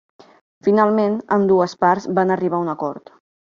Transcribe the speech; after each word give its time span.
Finalment, 0.67 1.19
ambdues 1.37 1.77
parts 1.87 2.11
van 2.21 2.37
arribar 2.39 2.63
a 2.63 2.67
un 2.69 2.75
acord. 2.77 3.17